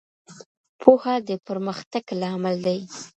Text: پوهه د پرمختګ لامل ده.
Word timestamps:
پوهه 0.81 1.15
د 1.27 1.29
پرمختګ 1.47 2.03
لامل 2.21 2.55
ده. 2.65 2.75